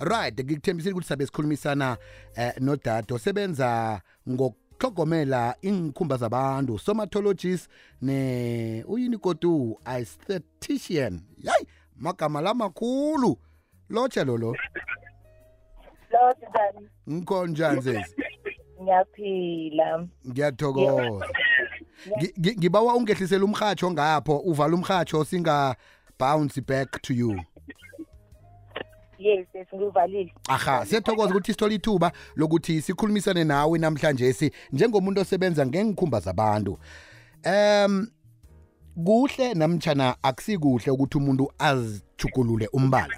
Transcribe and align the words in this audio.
right 0.00 0.34
ngikuthembisile 0.44 0.92
ukuthi 0.92 1.08
sabe 1.08 1.26
sikhulumisana 1.26 1.96
eh, 2.34 2.52
nodade 2.60 3.14
osebenza 3.14 4.00
ngokuhlogomela 4.28 5.56
inkhumba 5.62 6.16
zabantu 6.16 6.78
somatologist 6.78 7.70
ne 8.02 8.84
uyini 8.88 9.18
kodu 9.18 9.78
aesthetician. 9.84 11.20
Yayi 11.42 11.66
magama 11.96 12.40
lamakhulu. 12.40 13.38
Lotsha 13.90 14.24
lolo 14.24 14.46
Lo. 16.12 16.32
Njani? 16.38 16.88
ngikho 17.10 17.46
njani 17.46 17.82
sesi 17.82 18.14
Ngiyaphila. 18.82 20.06
ngiyathokoza. 20.28 21.26
Ngi- 22.18 22.32
ngi- 22.40 22.56
ngibawa 22.58 22.94
ungehlisele 22.94 23.44
umhatsho 23.44 23.90
ngapho 23.90 24.36
uvala 24.38 24.74
umhatsho 24.74 25.24
singa 25.24 25.76
bounce 26.18 26.60
back 26.60 27.02
to 27.02 27.14
you. 27.14 27.40
Yes, 29.20 29.46
sesivalile. 29.52 30.32
aha 30.48 30.86
siyathokoza 30.86 31.30
ukuthi 31.30 31.52
sithole 31.52 31.74
ithuba 31.74 32.12
lokuthi 32.36 32.82
sikhulumisane 32.82 33.44
nawe 33.44 33.78
namhlanje 33.78 34.32
si 34.32 34.52
njengomuntu 34.72 35.20
osebenza 35.20 35.66
ngengikhumba 35.66 36.20
zabantu 36.20 36.78
em 37.42 38.06
kuhle 39.04 39.54
namtjana 39.54 40.16
akusikuhle 40.22 40.90
ukuthi 40.90 41.18
umuntu 41.18 41.52
azijugulule 41.58 42.68
umbala 42.72 43.16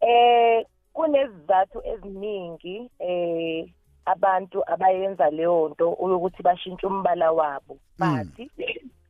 Eh 0.00 0.66
kunezizathu 0.92 1.78
eziningi 1.92 2.90
eh 2.98 3.66
abantu 4.04 4.58
abayenza 4.72 5.30
leyo 5.30 5.68
nto 5.68 5.92
ukuthi 5.92 6.42
bashintshe 6.42 6.86
umbala 6.86 7.32
wabo. 7.32 7.78
Mm. 7.98 8.30
But 8.36 8.48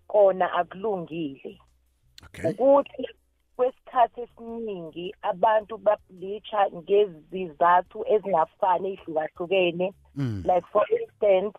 kona 0.09 0.53
akulungile. 0.53 1.59
okay 2.25 2.51
ukuthi 2.51 3.09
kwesikhathi 3.57 4.21
esiningi 4.21 5.15
abantu 5.23 5.79
bableacha 5.79 6.71
ngezizathu 6.79 8.05
ezingafani 8.15 8.89
ehlukahlukene 8.93 9.95
mm. 10.15 10.43
like 10.51 10.67
for 10.73 10.87
instance 11.01 11.59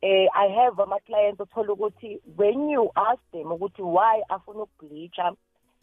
eh 0.00 0.28
i 0.34 0.48
have 0.48 0.82
ama 0.82 0.98
clients 1.00 1.40
othola 1.40 1.72
ukuthi 1.72 2.20
when 2.38 2.70
you 2.70 2.90
ask 2.94 3.22
them 3.32 3.52
ukuthi 3.52 3.82
why 3.82 4.22
afuna 4.28 4.62
ukubleacha 4.62 5.32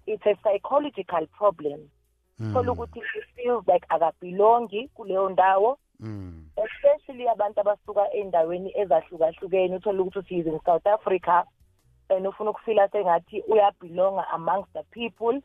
it's 0.06 0.28
a 0.28 0.36
psychological 0.36 1.28
problem 1.28 1.80
thola 2.54 2.72
ukuthi 2.72 3.00
he 3.00 3.22
feels 3.36 3.68
like 3.68 3.86
akabelongi 3.90 4.88
kuleyo 4.88 5.30
ndawo 5.30 5.80
mm. 6.00 6.46
especially 6.56 7.30
abantu 7.30 7.62
abasuka 7.62 8.14
endaweni 8.14 8.72
ezahlukahlukene 8.76 9.76
uthola 9.76 10.02
ukuthi 10.02 10.36
he's 10.36 10.48
in 10.48 10.60
South 10.66 10.88
Africa 10.88 11.44
and 12.10 12.28
ufuna 12.28 12.50
ukufila 12.50 12.88
sengathi 12.90 13.42
uyabelonga 13.48 14.28
amongst 14.30 14.74
the 14.74 14.84
people 14.84 15.42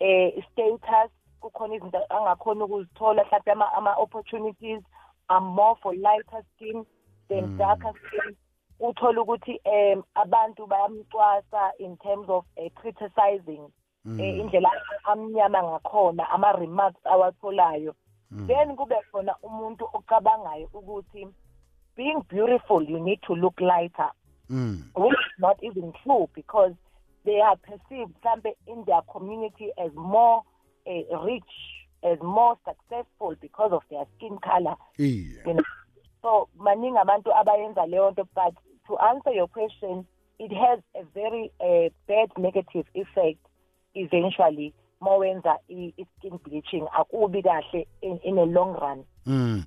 eh 0.00 0.44
status 0.52 1.10
kukhona 1.40 1.74
izinto 1.74 1.98
angakhona 2.08 2.64
ukuzithola 2.64 3.24
mhlawumbe 3.24 3.52
ama, 3.52 3.72
ama 3.72 3.94
opportunities 3.96 4.82
are 5.28 5.40
more 5.40 5.76
for 5.82 5.94
lighter 5.94 6.42
skin 6.54 6.84
than 7.28 7.44
Mm. 7.44 7.58
darker 7.58 7.92
skin. 8.06 8.36
Uthola 8.80 9.20
ukuthi 9.22 9.60
um 9.64 10.02
abantu 10.14 10.66
bayamcwasa 10.66 11.70
in 11.78 11.96
terms 11.96 12.28
of 12.28 12.44
uh, 12.56 12.68
criticizing 12.74 13.62
eh, 14.20 14.38
indlela 14.38 14.70
amnyama 15.04 15.62
ngakhona 15.62 16.30
ama 16.30 16.52
remarks 16.52 17.06
awatholayo. 17.06 17.94
Then 18.46 18.76
kube 18.76 18.96
khona 19.12 19.34
umuntu 19.42 19.88
ocabangayo 19.92 20.68
ukuthi 20.74 21.28
being 21.96 22.22
beautiful 22.28 22.82
you 22.82 22.98
need 22.98 23.20
to 23.22 23.34
look 23.34 23.60
lighter. 23.60 24.10
Mm. 24.52 24.84
which 24.94 25.12
is 25.12 25.38
not 25.40 25.56
even 25.62 25.92
true 26.04 26.28
because 26.34 26.74
they 27.24 27.40
are 27.40 27.56
perceived 27.56 28.12
in 28.66 28.84
their 28.86 29.00
community 29.10 29.70
as 29.82 29.90
more 29.94 30.42
uh, 30.86 31.18
rich 31.24 31.42
as 32.04 32.18
more 32.20 32.58
successful 32.68 33.34
because 33.40 33.72
of 33.72 33.82
their 33.90 34.04
skin 34.16 34.36
color. 34.44 34.74
Iye 34.98 35.46
you 35.46 35.54
know? 35.54 35.62
So 36.22 36.48
maningi 36.58 36.98
abantu 36.98 37.32
abayenza 37.32 37.86
leyo 37.86 38.10
nto 38.10 38.28
but 38.34 38.54
to 38.88 38.98
answer 38.98 39.32
your 39.32 39.48
question 39.48 40.04
it 40.38 40.52
has 40.52 40.80
a 40.94 41.04
very 41.14 41.50
uh, 41.60 41.88
bad 42.06 42.30
negative 42.36 42.86
effect 42.94 43.38
eventually 43.94 44.74
mawenza 45.02 45.58
i-skin 45.68 46.38
bleaching 46.44 46.86
akubi 46.98 47.42
kahle 47.42 47.86
in, 48.02 48.38
a 48.38 48.44
long 48.44 48.74
run. 48.80 49.04
Mm. 49.26 49.64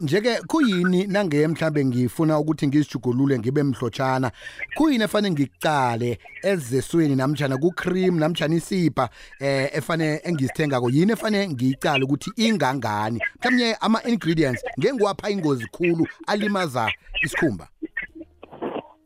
Njeke 0.00 0.40
kuyini 0.46 1.06
nange 1.06 1.48
mhlambe 1.48 1.84
ngifuna 1.84 2.38
ukuthi 2.38 2.66
ngizijugulule 2.66 3.38
ngibe 3.38 3.62
mhlotshana? 3.62 4.30
Kuyini 4.74 5.04
efane 5.04 5.30
ngicale 5.30 6.18
ezesweni 6.42 7.16
namtjana 7.16 7.56
ku 7.56 7.70
cream 7.70 8.18
namtjana 8.18 8.54
isipha 8.54 9.08
eh 9.40 9.70
efane 9.72 10.20
engizithengako? 10.24 10.90
Yini 10.90 11.12
efane 11.12 11.48
ngiyicale 11.48 12.04
ukuthi 12.04 12.32
ingangani? 12.36 13.20
Mhlawumnye 13.40 13.76
ama 13.80 14.02
ingredients 14.02 14.64
ngengiwapha 14.78 15.30
ingozi 15.30 15.66
khulu 15.66 16.06
alimaza 16.26 16.92
isikhumba? 17.22 17.68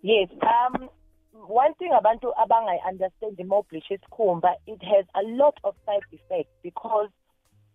Yes 0.03 0.29
um 0.43 0.89
one 1.49 1.75
thing 1.75 1.93
about 1.93 2.05
abantu 2.05 2.33
abangayi 2.37 2.81
understand 2.89 3.37
the 3.37 3.45
more 3.45 3.63
bleach 3.71 3.91
isikhumba 3.91 4.55
it 4.67 4.83
has 4.83 5.05
a 5.15 5.23
lot 5.23 5.55
of 5.65 5.75
side 5.87 6.05
effects 6.13 6.53
because 6.63 7.11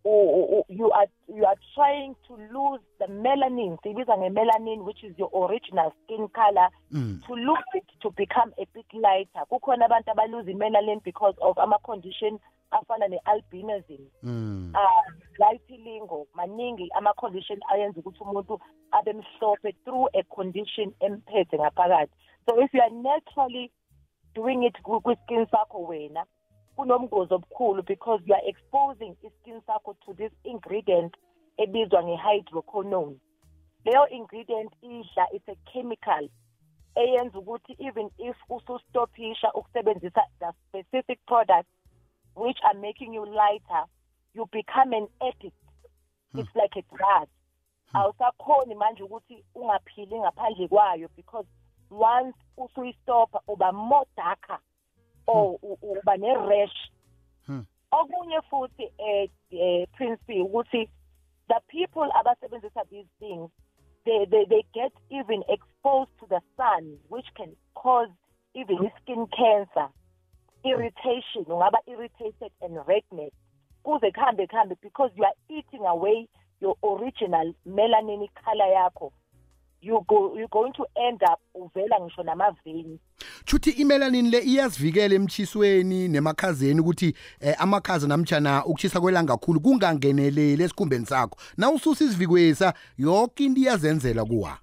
you 0.03 0.91
are 0.91 1.07
you 1.27 1.45
are 1.45 1.55
trying 1.75 2.15
to 2.27 2.33
lose 2.51 2.81
the 2.99 3.05
melanin 3.07 3.77
siyibiza 3.83 4.17
nge-melanin 4.17 4.81
which 4.83 5.03
is 5.03 5.13
your 5.19 5.29
original 5.45 5.91
skin 6.03 6.27
color 6.27 6.69
Mm. 6.91 7.21
to 7.27 7.35
lose 7.35 7.63
it 7.73 7.85
to 7.99 8.09
become 8.11 8.51
a 8.57 8.65
bit 8.73 8.93
lighter 8.93 9.45
kukhona 9.49 9.85
abantu 9.85 10.11
abaluze 10.11 10.51
i-melanin 10.51 10.99
because 11.03 11.35
of 11.41 11.57
ama-condition 11.59 12.39
afana 12.71 13.07
ne-albinism 13.07 14.01
Mm. 14.23 14.73
vitiligo 15.39 16.27
maningi 16.33 16.89
ama-condition 16.93 17.59
ayenza 17.69 17.99
ukuthi 17.99 18.23
umuntu 18.23 18.59
abe 18.91 19.13
mhlophe 19.13 19.71
through 19.85 20.07
a 20.13 20.23
condition 20.23 20.93
emphethe 20.99 21.57
ngaphakathi 21.59 22.13
so 22.46 22.62
if 22.63 22.74
you 22.74 22.81
are 22.81 22.90
naturally 22.90 23.72
doing 24.35 24.63
it 24.63 24.75
ku- 24.84 25.02
kwi-skin 25.02 25.46
sakho 25.46 25.84
wena 25.88 26.25
kunomngozi 26.75 27.34
obukhulu 27.34 27.84
because 27.85 28.22
you 28.25 28.34
are 28.34 28.50
exposing 28.50 29.16
i-skin 29.24 29.62
sakho 29.68 29.96
to 30.06 30.13
this 30.13 30.31
ingredient 30.44 31.16
ebizwa 31.57 32.03
nge-hydroquinone. 32.03 33.18
Leyo 33.85 34.07
ingredient 34.09 34.72
idla 34.81 35.28
it's 35.34 35.50
a 35.50 35.56
chemical 35.74 36.30
eyenza 36.96 37.40
ukuthi 37.40 37.75
even 37.80 38.09
if 38.18 38.35
usustopisha 38.50 39.53
ukusebenzisa 39.53 40.22
the 40.40 40.53
specific 40.68 41.19
products 41.25 41.69
which 42.35 42.57
are 42.63 42.80
making 42.80 43.13
you 43.13 43.25
lighter 43.25 43.85
you 44.34 44.46
become 44.51 44.94
an 44.94 45.07
addict. 45.22 45.56
It's 46.34 46.56
like 46.56 46.75
a 46.78 46.96
drug. 46.96 47.28
Awusakhoni 47.94 48.75
manje 48.75 49.03
ukuthi 49.03 49.46
ungaphili 49.56 50.19
ngaphandle 50.19 50.68
kwayo 50.68 51.09
because 51.16 51.47
once 51.91 52.35
usuyistopha 52.57 53.40
uba 53.47 53.72
more 53.72 54.06
darker 54.18 54.59
or 55.28 55.59
u- 55.63 55.78
uba 55.81 56.18
ne-rash 56.18 56.91
Hmm. 57.47 57.66
okunye 57.91 58.41
futhi 58.50 58.91
eh 58.97 59.29
eh, 59.52 59.88
Prince 59.97 60.22
ukuthi 60.41 60.90
the 61.50 61.59
people 61.68 62.09
abasebenzisa 62.19 62.84
these 62.90 63.07
things 63.19 63.50
they, 64.06 64.25
they 64.25 64.46
they 64.46 64.63
get 64.74 64.91
even 65.09 65.44
exposed 65.50 66.12
to 66.19 66.25
the 66.28 66.41
sun 66.57 66.97
which 67.09 67.25
can 67.35 67.56
cause 67.75 68.09
even 68.53 68.91
skin 69.01 69.28
cancer 69.28 69.90
irritation 70.63 71.46
ungaba 71.47 71.80
irritated 71.88 72.51
and 72.62 72.78
redness. 72.88 73.34
Kuze 73.84 74.12
kuhambe 74.12 74.47
kuhambe 74.47 74.75
because 74.81 75.12
you 75.16 75.24
are 75.24 75.34
eating 75.50 75.85
away 75.85 76.28
your 76.59 76.75
original 76.84 77.53
melanin 77.68 78.28
color 78.46 78.68
yakho 78.68 79.12
you 79.81 80.06
go 80.08 80.36
you're 80.36 80.47
going 80.47 80.72
to 80.74 80.86
end 80.96 81.24
up 81.24 81.40
uvela 81.56 82.00
ngisho 82.00 82.24
namaveni. 82.24 83.00
Chuthi 83.46 83.72
imelanin 83.72 84.30
le 84.31 84.40
iyazivikela 84.40 85.16
emchisweni 85.16 86.08
nemakhazeni 86.08 86.80
ukuthi 86.80 87.16
eh, 87.40 87.56
amakhaza 87.59 88.08
namtjana 88.08 88.66
ukuchisa 88.66 89.02
kwelanga 89.02 89.38
kakhulu 89.38 89.59
kungangeneleli 89.59 90.63
esikhumbeni 90.63 91.06
sakho? 91.06 91.38
Na 91.57 91.72
ususa 91.72 92.06
isivikwesa 92.06 92.74
yonke 92.98 93.44
into 93.44 93.62
iyazenzela 93.62 94.25
kuwa? 94.25 94.57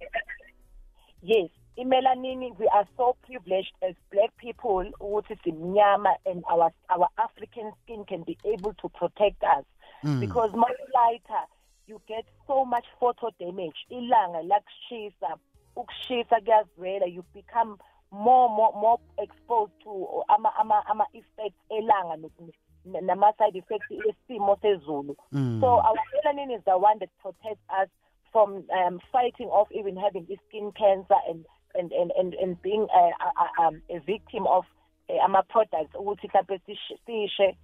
Yes 1.23 1.51
imelanin 1.77 2.59
we 2.59 2.67
are 2.75 2.87
so 2.97 3.17
privileged 3.23 3.73
as 3.89 3.95
black 4.11 4.37
people 4.37 4.85
ukuthi 5.01 5.37
simnyama 5.45 6.11
and 6.27 6.43
our 6.51 6.73
our 6.91 7.09
african 7.19 7.73
skin 7.85 8.05
can 8.05 8.25
be 8.25 8.37
able 8.45 8.75
to 8.75 8.89
protect 8.89 9.43
us. 9.43 9.65
Mm. 10.05 10.21
because 10.21 10.51
much 10.55 10.79
lighter 10.95 11.43
you 11.89 12.01
get 12.07 12.25
so 12.47 12.65
much 12.65 12.87
photo 13.01 13.31
damage. 13.41 13.77
Ilanga 13.91 14.43
lakushisa 14.43 15.37
ukushisa 15.77 16.41
kuyazwela 16.41 17.07
you 17.07 17.25
become 17.35 17.79
more 18.11 18.49
more 18.49 18.73
more 18.81 18.99
exposed 19.19 19.73
to 19.85 20.25
ama 20.29 20.51
ama 20.57 20.87
ama 20.87 21.07
effects 21.13 21.61
elanga 21.71 22.17
noku- 22.17 22.53
n- 22.87 23.07
nama 23.07 23.33
side 23.39 23.59
effects 23.59 23.91
esimo 23.91 24.57
sezulu. 24.63 25.17
Mm. 25.33 25.61
so 25.61 25.67
our 25.67 25.97
melanin 26.15 26.57
is 26.59 26.65
the 26.65 26.77
one 26.79 26.99
that 26.99 27.11
protects 27.23 27.65
us 27.83 27.89
from 28.33 28.65
um, 28.71 29.01
fighting 29.13 29.49
off 29.49 29.69
even 29.73 29.97
having 29.97 30.27
skin 30.49 30.73
cancer 30.73 31.21
and 31.29 31.45
and 31.75 31.93
and 31.93 32.11
and, 32.19 32.35
and 32.35 32.63
being 32.63 32.87
a, 32.95 32.99
a, 32.99 33.29
a, 33.63 33.67
um, 33.69 33.83
a 33.91 33.99
victim 34.01 34.47
of 34.47 34.65
uh, 35.11 35.25
ama 35.25 35.43
products 35.49 35.95
ukuthi 35.95 36.29
mhlambe 36.29 36.61
sish- 36.67 36.99
sishe. 37.07 37.57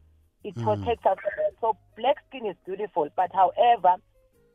It 0.44 0.54
protects 0.62 1.06
us. 1.06 1.18
So 1.60 1.74
black 1.96 2.16
skin 2.28 2.44
is 2.46 2.56
beautiful 2.66 3.08
but 3.16 3.32
however 3.32 3.96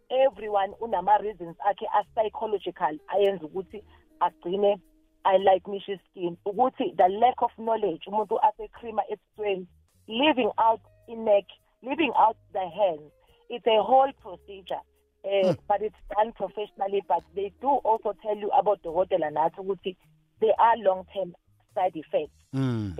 everyone 0.09 0.73
unama 0.81 1.17
reasons 1.17 1.55
akhe 1.69 1.85
a-psychological 1.99 2.99
ayenza 3.07 3.45
ukuthi 3.45 3.83
agcine 4.19 4.79
I 5.25 5.37
like 5.37 5.67
Mishy 5.67 5.99
skin 6.09 6.37
ukuthi 6.45 6.95
the 6.97 7.07
lack 7.09 7.41
of 7.41 7.51
knowledge 7.57 8.01
umuntu 8.07 8.39
asekrima 8.41 9.03
ebusweni 9.09 9.67
leaving 10.07 10.51
out 10.57 10.81
in 11.07 11.25
neck 11.25 11.45
leaving 11.81 12.11
out 12.17 12.37
the 12.53 12.67
hands. 12.69 13.11
It's 13.49 13.65
a 13.67 13.81
whole 13.81 14.11
procedure 14.21 14.81
uh, 15.23 15.53
but 15.67 15.81
it's 15.81 15.95
done 16.15 16.31
professionally 16.33 17.03
but 17.07 17.23
they 17.35 17.51
do 17.61 17.67
also 17.67 18.15
tell 18.21 18.37
you 18.37 18.49
about 18.49 18.81
the 18.83 18.89
dokotela 18.89 19.29
nathi 19.29 19.59
ukuthi 19.59 19.95
they 20.39 20.53
are 20.57 20.77
long 20.77 21.05
term 21.13 21.35
side 21.75 21.95
effects. 21.95 22.33
Mm. 22.53 22.95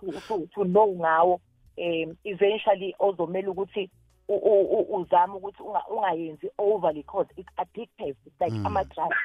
to, 0.00 0.12
to, 0.28 0.48
to 0.54 0.64
know 0.64 0.94
ngawo 0.94 1.40
um 1.78 2.16
eventually 2.24 2.94
ozomela 2.98 3.50
ukuthi 3.50 3.90
u- 4.28 4.34
u- 4.34 4.78
u- 4.78 4.96
uzame 5.00 5.34
ukuthi 5.34 5.62
unga- 5.62 5.88
ungayenzi 5.90 6.50
overly 6.58 7.02
because 7.02 7.28
it's 7.36 7.48
addictive 7.56 8.16
it's 8.26 8.40
like 8.40 8.56
ama 8.64 8.84
drugs 8.84 9.16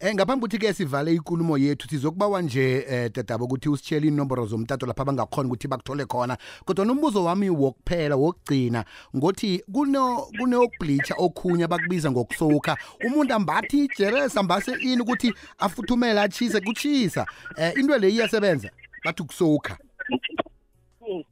Eh 0.00 0.14
ngaphambi 0.14 0.44
ukuthi 0.44 0.58
ke 0.58 0.72
sivale 0.72 1.14
inkulumo 1.14 1.58
yethu 1.58 1.88
sizokubawa 1.88 2.42
nje 2.42 2.84
eh 2.88 3.10
dadaba 3.14 3.44
ukuthi 3.44 3.68
usitshele 3.68 4.08
inomboro 4.08 4.46
zomtato 4.46 4.86
lapha 4.86 5.04
bangakhona 5.04 5.48
ukuthi 5.48 5.68
bakuthole 5.68 6.04
khona. 6.04 6.38
Kodwa 6.64 6.84
nombuzo 6.84 7.24
wami 7.24 7.50
wokuphela 7.50 8.16
wokugcina 8.16 8.84
ngothi 9.16 9.64
kuno 9.72 10.26
kuneyokubleacha 10.38 11.14
okhunya 11.18 11.68
bakubiza 11.68 12.10
ngokusoka 12.10 12.76
umuntu 13.06 13.34
ambathi 13.34 13.84
ijeresa 13.84 14.40
ambase 14.40 14.72
ini 14.80 15.02
ukuthi 15.02 15.32
afuthumele 15.58 16.20
achise 16.20 16.60
kuchisa 16.60 17.26
eh 17.56 17.72
into 17.76 17.98
le 17.98 18.10
iyasebenza 18.10 18.70
bathi 19.04 19.22
ukusoka 19.22 19.78
yes 20.10 20.45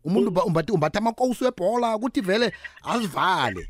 umuntu 0.04 0.30
ba- 0.30 0.44
umbathi 0.44 0.72
umbatha 0.72 0.98
amakowusi 0.98 1.44
webhola 1.44 1.96
ukuthi 1.96 2.20
vele 2.20 2.52
azivale. 2.82 3.68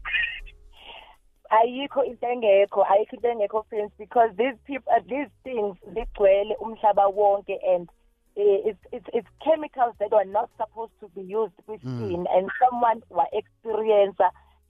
Ayikho 1.50 2.04
into 2.04 2.26
engekho 2.26 2.82
ayikho 2.84 3.16
into 3.16 3.28
engekho 3.28 3.64
friends 3.68 3.92
because 3.98 4.30
these 4.36 4.56
people 4.66 4.92
uh, 4.92 5.00
these 5.08 5.30
things 5.44 5.76
zigcwele 5.94 6.56
umhlaba 6.60 7.06
wonke 7.08 7.58
and 7.66 7.88
uh, 8.36 8.68
it's, 8.68 8.80
it's 8.92 9.06
it's 9.12 9.28
chemicals 9.44 9.94
that 10.00 10.12
are 10.12 10.24
not 10.24 10.50
supposed 10.56 10.92
to 11.00 11.08
be 11.14 11.22
used 11.22 11.54
with 11.68 11.80
skin. 11.80 12.26
And 12.34 12.50
someone 12.58 13.02
wa 13.10 13.26
experience 13.32 14.16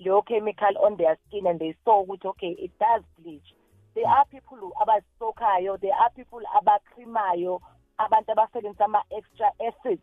leyo 0.01 0.27
chemical 0.27 0.77
on 0.85 0.97
their 0.99 1.17
skin 1.29 1.47
and 1.47 1.59
they 1.59 1.75
saw 1.85 2.05
ukuthi 2.05 2.27
okay 2.27 2.57
it 2.59 2.73
does 2.79 3.03
bleach. 3.19 3.55
There 3.95 4.07
are 4.07 4.27
people 4.27 4.59
who 4.59 4.73
abasokayo 4.83 5.81
there 5.81 5.95
are 5.95 6.11
people 6.11 6.43
abakrimayo 6.59 7.61
abantu 7.99 8.33
abasebenzisa 8.33 8.85
ama 8.85 9.03
extra 9.17 9.49
acids 9.63 10.03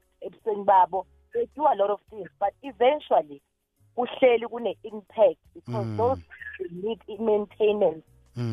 do 1.62 1.68
a 1.68 1.76
lot 1.82 1.92
of 1.92 2.00
things 2.10 2.30
but 2.40 2.54
eventually 2.64 3.42
kuhleli 3.96 4.48
kune 4.48 4.74
impact 4.84 5.40
because 5.54 5.88
Mm. 5.88 5.98
those 5.98 6.22
need 6.84 7.00
maintenance. 7.20 8.04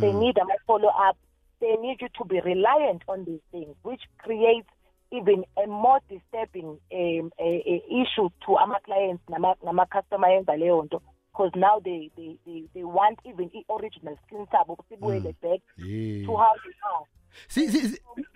They 0.01 0.13
need 0.13 0.37
a 0.39 0.45
follow 0.67 0.89
up 1.09 1.17
they 1.61 1.75
need 1.77 2.01
you 2.01 2.09
to 2.19 2.25
be 2.25 2.41
reliant 2.41 3.03
on 3.09 3.25
these 3.25 3.43
things 3.51 3.75
which 3.83 4.03
creates 4.19 4.69
even 5.11 5.45
a 5.57 5.67
more 5.67 6.01
disturbing 6.09 6.79
um, 6.93 7.31
a, 7.41 7.49
a 7.73 7.77
issue 8.03 8.29
to 8.47 8.51
our 8.57 8.79
clients 8.85 9.23
nama 9.29 9.55
nama 9.65 9.87
customer 9.87 10.29
yenza 10.31 10.57
leyo 10.57 10.83
nto 10.83 11.01
because 11.33 11.53
now 11.57 11.81
they 11.85 12.11
they 12.17 12.37
they, 12.47 12.63
they 12.75 12.85
want 12.85 13.19
even 13.25 13.51
i 13.55 13.65
original 13.77 14.17
skin 14.27 14.47
sabo 14.53 14.77
sibuyele 14.89 15.35
back 15.43 15.61
to 16.27 16.37
how 16.37 16.53
they 16.65 16.75
are. 16.93 17.05
Si 17.49 17.69
si 17.69 17.81
si- 17.89 17.97
eh, 17.97 18.23
eh, 18.23 18.28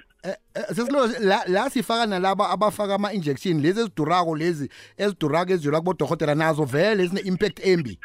sesilo 0.75 1.07
la 1.21 1.45
la 1.47 1.71
sifaka 1.71 2.07
nalaba 2.07 2.51
abafaka 2.51 2.95
ama 2.95 3.13
injection 3.13 3.61
lezi 3.61 3.81
ezidurako 3.81 4.37
lezi 4.37 4.71
ezidurako 4.99 5.53
ezijula 5.53 5.79
kubo 5.79 5.93
dokotela 5.95 6.35
nazo 6.35 6.65
vele 6.65 7.07
zine 7.07 7.21
impact 7.21 7.67
embi 7.67 7.99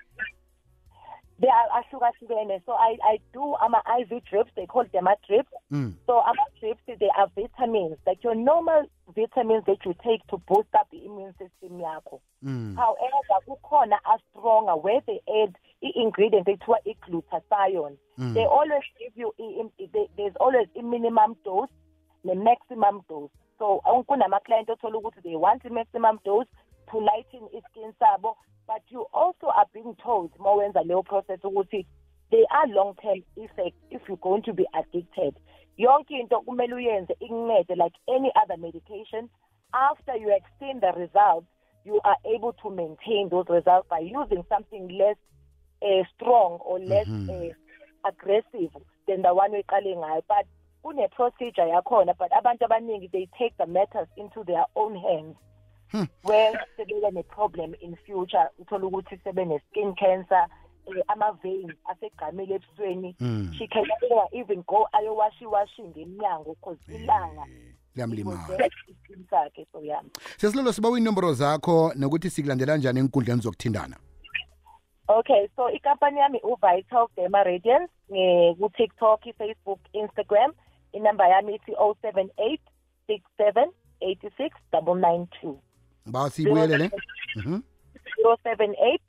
they 1.40 1.50
are 1.52 1.70
ahlukahlukene 1.80 2.62
so 2.66 2.74
i 2.80 2.98
i 3.14 3.20
do 3.34 3.56
ama 3.62 3.82
iv 4.00 4.10
drips 4.32 4.52
they 4.56 4.66
call 4.66 4.86
them 4.92 5.08
a 5.08 5.16
drips 5.28 5.52
mm. 5.72 5.94
So 6.08 6.14
our 6.14 6.34
drips, 6.60 6.82
they 6.88 7.10
are 7.18 7.28
vitamins, 7.36 7.98
like 8.08 8.24
your 8.24 8.34
normal 8.36 8.88
vitamins 9.16 9.64
that 9.66 9.78
you 9.86 9.94
take 10.04 10.26
to 10.30 10.38
boost 10.48 10.70
up 10.74 10.88
the 10.92 10.98
immune 11.06 11.34
system 11.38 11.80
yakho. 11.80 12.20
Mm. 12.44 12.76
However, 12.76 13.38
kukhona 13.48 13.98
a 14.06 14.18
stronger 14.32 14.76
where 14.78 15.02
they 15.06 15.22
add 15.44 15.54
the 15.82 15.92
ingredient 15.96 16.46
they 16.48 16.56
call 16.58 16.78
glutathione. 17.06 17.98
Mm. 18.18 18.34
They 18.34 18.46
always 18.46 18.84
give 18.98 19.14
you 19.16 19.34
i- 19.40 19.70
i- 19.84 19.88
they- 19.94 20.10
there's 20.18 20.36
always 20.40 20.68
a 20.80 20.82
minimum 20.82 21.36
dose, 21.46 21.70
the 22.28 22.36
maximum 22.36 23.02
dose. 23.10 23.30
So 23.60 23.82
kunama 23.86 24.40
client 24.46 24.70
othola 24.70 25.02
ukuthi 25.02 25.24
they 25.24 25.36
want 25.36 25.64
the 25.64 25.70
maximum 25.70 26.20
dose 26.24 26.48
to 26.92 27.00
lighten 27.00 27.48
skin 27.72 27.94
sabo, 28.00 28.38
but 28.68 28.82
you 28.90 29.06
also 29.14 29.48
are 29.48 29.66
being 29.74 29.96
told 30.04 30.32
mowenza 30.38 30.84
leyo 30.86 31.04
process 31.06 31.40
ukuthi 31.44 31.86
they 32.32 32.46
are 32.52 32.68
long 32.68 32.94
term 33.02 33.24
effects 33.38 33.80
if 33.90 34.02
you're 34.08 34.18
going 34.18 34.44
to 34.44 34.54
be 34.54 34.66
addicted. 34.76 35.36
Yonke 35.80 36.20
into 36.20 36.36
kumele 36.46 36.74
uyenze 36.74 37.16
ikuncede 37.22 37.78
like 37.78 37.94
any 38.10 38.32
other 38.42 38.58
medication. 38.58 39.30
After 39.74 40.16
you 40.16 40.30
have 40.30 40.44
seen 40.60 40.80
the 40.80 40.92
results, 40.98 41.48
you 41.84 42.00
are 42.04 42.18
able 42.26 42.54
to 42.64 42.70
maintain 42.70 43.30
those 43.30 43.46
results 43.50 43.88
by 43.90 44.00
using 44.00 44.44
something 44.50 44.90
less 44.90 45.18
uh, 45.82 46.04
strong 46.16 46.60
or 46.66 46.80
less 46.80 47.08
uh, 47.08 47.50
aggressive 48.08 48.72
than 49.08 49.22
the 49.22 49.34
one 49.34 49.52
weqale 49.52 49.96
ngayo. 49.96 50.22
But 50.28 50.46
kune 50.88 51.08
procedure 51.08 51.70
yakhona 51.70 52.14
but 52.14 52.32
abantu 52.32 52.66
abaningi 52.66 53.08
they 53.12 53.26
take 53.38 53.54
the 53.58 53.66
matters 53.66 54.08
into 54.16 54.44
their 54.44 54.66
own 54.76 54.96
hands. 54.98 55.36
where 56.24 56.68
sebele 56.78 57.12
ne-problem 57.12 57.74
in 57.82 57.96
future 58.06 58.50
uthola 58.60 58.86
ukuthi 58.88 59.18
sebene-skin 59.24 59.96
cancer 59.96 60.48
eh, 60.88 61.04
ama-veins 61.08 61.72
asegqamile 61.86 62.56
ebusweni. 62.56 63.16
Mm. 63.20 63.52
she 63.58 63.68
can 63.68 63.84
never 64.02 64.28
even 64.32 64.64
go 64.68 64.88
ayowashiwashi 64.94 65.84
ngemnyango 65.84 66.56
because 66.56 66.80
ilanga 66.88 67.46
liyamlimaza. 67.96 68.38
limozela 68.38 68.70
iskin 68.88 69.26
sakhe 69.30 69.68
so 69.72 69.82
yeah. 69.82 70.02
Sesilolo 70.38 70.74
sibawa 70.74 70.98
inomboro 70.98 71.34
zakho 71.34 71.94
nokuthi 71.96 72.30
sikulandela 72.30 72.78
njani 72.78 73.00
enkundleni 73.00 73.42
zokuthindana 73.42 73.98
okay 75.08 75.48
so 75.56 75.72
ikampani 75.72 76.20
yami 76.20 76.40
uvital 76.44 77.08
derma 77.16 77.44
radiance 77.44 77.92
nge- 78.12 78.56
ku-tiktok 78.56 79.26
i-facebook 79.26 79.80
instagram. 79.94 80.52
Inamba 80.98 81.28
yami 81.28 81.56
ithi 81.56 81.72
078 81.72 82.58
67 83.10 83.68
86 84.02 84.50
992 84.72 85.56
bawa 86.06 86.30
siyibuyelele 86.30 86.92
Mhm. 87.36 87.60
078 88.24 89.00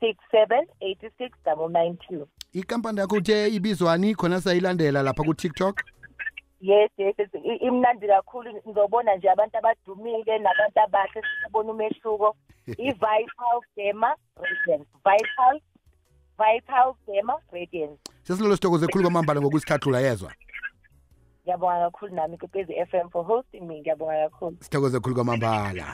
67 0.00 0.66
86 0.80 1.30
992 1.44 2.26
ikampani 2.52 3.00
yakho 3.00 3.16
uthe 3.16 3.48
ibizwani 3.48 4.14
khona 4.14 4.40
sayilandela 4.40 5.02
lapha 5.02 5.22
ku-tiktok? 5.24 5.82
Yes 6.60 6.90
yes 6.98 7.14
yes. 7.18 7.28
Imnandi 7.60 8.06
kakhulu. 8.06 8.50
Ngizobona 8.68 9.16
nje 9.16 9.30
abantu 9.30 9.58
abadumile 9.58 10.38
nabantu 10.38 10.80
abahle 10.84 11.22
sibona 11.44 11.72
umehluko. 11.72 12.36
I-vital 12.66 13.60
dema 13.76 14.16
radiance. 14.36 14.90
Vital 15.04 15.60
vital 16.38 16.94
dema 17.06 17.34
radiance. 17.52 18.00
Sesilolo 18.22 18.56
sithokoze 18.56 18.86
khulu 18.86 19.02
kwamambala 19.04 19.40
ngokusikhathula 19.40 20.00
yezwa 20.00 20.32
ngiyabonga 21.46 21.90
kakhulu 21.90 22.14
nami 22.14 22.38
kwekwezi 22.38 22.72
f 22.74 22.94
m 22.94 23.08
for 23.10 23.24
hosting 23.24 23.60
me 23.68 23.80
ngiyabonga 23.80 24.28
kakhulu. 24.28 24.56
Sithokoze 24.60 25.00
khulu 25.00 25.14
kwamambala. 25.14 25.86